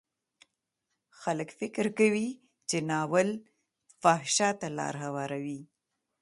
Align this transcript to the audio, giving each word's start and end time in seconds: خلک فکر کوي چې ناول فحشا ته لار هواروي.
خلک 1.21 1.49
فکر 1.59 1.85
کوي 1.97 2.29
چې 2.69 2.77
ناول 2.89 3.29
فحشا 4.01 4.49
ته 4.59 4.67
لار 4.77 4.93
هواروي. 5.03 5.61